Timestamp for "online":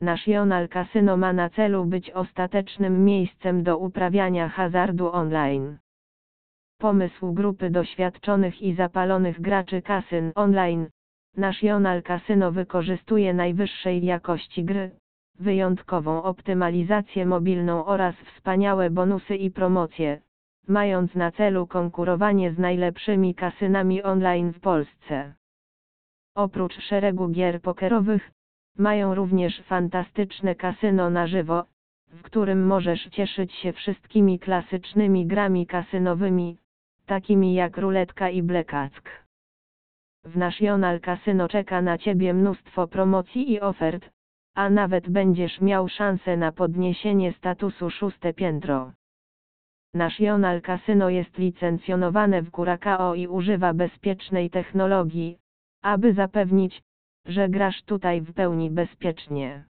5.12-5.78, 10.34-10.86, 24.02-24.52